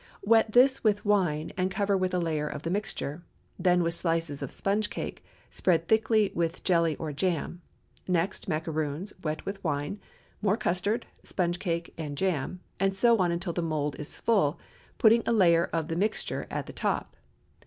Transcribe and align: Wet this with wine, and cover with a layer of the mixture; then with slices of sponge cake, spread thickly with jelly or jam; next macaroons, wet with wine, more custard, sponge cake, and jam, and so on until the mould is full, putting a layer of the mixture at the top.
Wet 0.23 0.53
this 0.53 0.83
with 0.83 1.05
wine, 1.05 1.51
and 1.55 1.69
cover 1.69 1.95
with 1.95 2.11
a 2.11 2.17
layer 2.17 2.47
of 2.47 2.63
the 2.63 2.71
mixture; 2.71 3.21
then 3.59 3.83
with 3.83 3.93
slices 3.93 4.41
of 4.41 4.49
sponge 4.49 4.89
cake, 4.89 5.23
spread 5.51 5.87
thickly 5.87 6.31
with 6.33 6.63
jelly 6.63 6.95
or 6.95 7.13
jam; 7.13 7.61
next 8.07 8.47
macaroons, 8.47 9.13
wet 9.23 9.45
with 9.45 9.63
wine, 9.63 9.99
more 10.41 10.57
custard, 10.57 11.05
sponge 11.21 11.59
cake, 11.59 11.93
and 11.99 12.17
jam, 12.17 12.61
and 12.79 12.97
so 12.97 13.19
on 13.19 13.31
until 13.31 13.53
the 13.53 13.61
mould 13.61 13.95
is 13.99 14.15
full, 14.15 14.57
putting 14.97 15.21
a 15.27 15.31
layer 15.31 15.65
of 15.71 15.87
the 15.87 15.95
mixture 15.95 16.47
at 16.49 16.65
the 16.65 16.73
top. 16.73 17.15